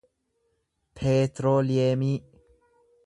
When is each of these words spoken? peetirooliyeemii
peetirooliyeemii 0.99 2.15